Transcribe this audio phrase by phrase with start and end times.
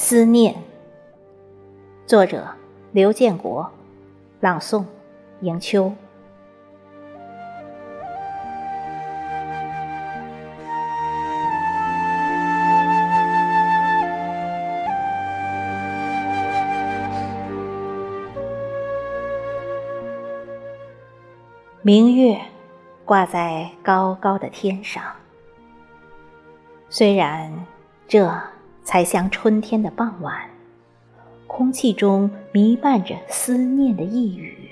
[0.00, 0.54] 思念，
[2.06, 2.46] 作者
[2.92, 3.68] 刘建国，
[4.38, 4.84] 朗诵
[5.40, 5.92] 迎秋。
[21.82, 22.40] 明月
[23.04, 25.02] 挂在高高的天上，
[26.88, 27.52] 虽然
[28.06, 28.32] 这。
[28.88, 30.48] 才像春天的傍晚，
[31.46, 34.70] 空气中弥漫着思念的呓语。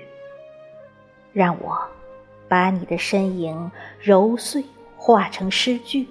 [1.34, 1.78] 让我
[2.48, 3.70] 把你的身影
[4.00, 4.64] 揉碎，
[4.96, 6.08] 化成诗句，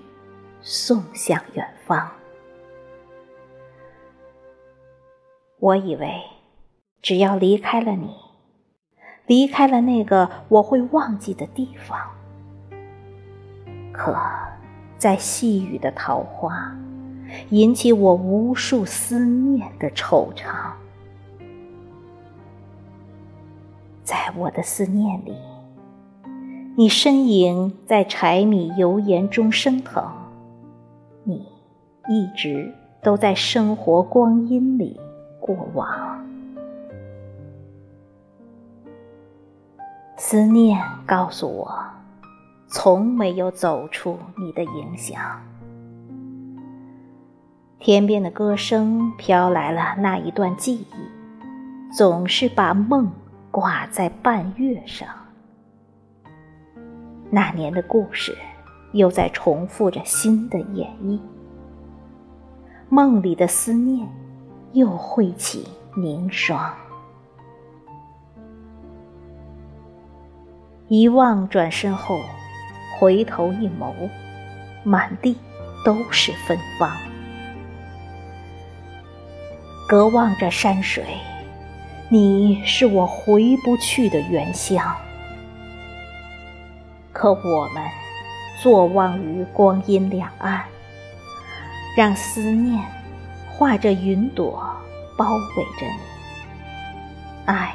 [0.61, 2.11] 送向远方。
[5.57, 6.21] 我以为，
[7.01, 8.15] 只要离开了你，
[9.25, 11.99] 离开了那个我会忘记的地方，
[13.91, 14.15] 可
[14.95, 16.71] 在细雨的桃花。
[17.49, 20.71] 引起我无数思念的惆怅，
[24.03, 25.35] 在我的思念里，
[26.75, 30.03] 你身影在柴米油盐中升腾，
[31.23, 31.45] 你
[32.07, 34.99] 一直都在生活光阴里
[35.39, 35.87] 过往。
[40.17, 41.75] 思念告诉我，
[42.67, 45.21] 从没有走出你的影响。
[47.85, 53.07] 天边的歌声飘来了那一段记忆，总是把梦
[53.51, 55.07] 挂在半月上。
[57.29, 58.35] 那年的故事，
[58.93, 61.19] 又在重复着新的演绎。
[62.89, 64.09] 梦里的思念，
[64.71, 66.73] 又绘起凝霜。
[70.87, 72.19] 遗忘转身后，
[72.97, 73.93] 回头一眸，
[74.83, 75.37] 满地
[75.85, 76.89] 都是芬芳。
[79.87, 81.03] 隔望着山水，
[82.09, 84.83] 你是我回不去的原乡。
[87.13, 87.83] 可我们
[88.63, 90.63] 坐望于光阴两岸，
[91.95, 92.83] 让思念
[93.47, 94.67] 化着云朵
[95.15, 96.01] 包围着你，
[97.45, 97.71] 爱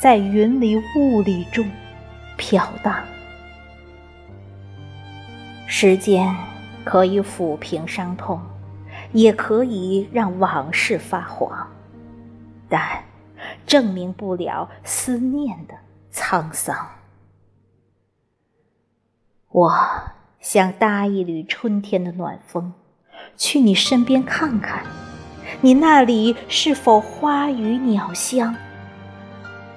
[0.00, 1.70] 在云里雾里中
[2.38, 2.96] 飘荡。
[5.66, 6.34] 时间
[6.84, 8.40] 可以抚平伤痛。
[9.14, 11.68] 也可以让往事发黄，
[12.68, 13.04] 但
[13.64, 15.74] 证明不了思念的
[16.12, 16.76] 沧桑。
[19.50, 19.72] 我
[20.40, 22.74] 想搭一缕春天的暖风，
[23.36, 24.84] 去你身边看看，
[25.60, 28.54] 你那里是否花语鸟香？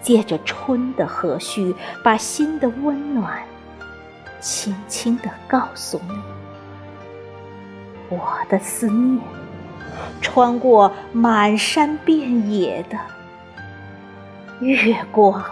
[0.02, 3.44] 借着春的和煦，把心的温暖
[4.40, 6.37] 轻轻地告诉你。
[8.10, 9.20] 我的思念，
[10.22, 12.98] 穿过满山遍野的
[14.60, 15.44] 月光。